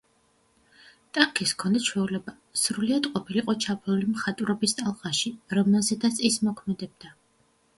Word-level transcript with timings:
ტანგის 1.17 1.51
ჰქონდა 1.55 1.81
ჩვეულება, 1.87 2.33
სრულიად 2.61 3.09
ყოფილიყო 3.17 3.55
ჩაფლული 3.67 4.09
მხატვრობის 4.15 4.75
ტალღაში, 4.81 5.33
რომელზედაც 5.59 6.25
ის 6.31 6.41
მოქმედებდა. 6.49 7.17